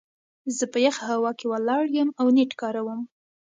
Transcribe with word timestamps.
زه 0.57 0.65
په 0.71 0.77
يخه 0.85 1.03
هوا 1.13 1.31
کې 1.39 1.45
ولاړ 1.49 1.83
يم 1.99 2.09
او 2.19 2.27
نيټ 2.35 2.51
کاروم. 2.61 3.01